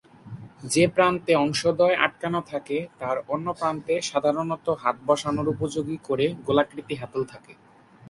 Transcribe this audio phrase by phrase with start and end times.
[0.73, 7.21] যে প্রান্তে অংশদ্বয় আটকানো থাকে, তার অন্য প্রান্তে সাধারণত হাত বসানোর উপযোগী করে গোলাকৃতি হাতল
[7.31, 7.53] থাকে।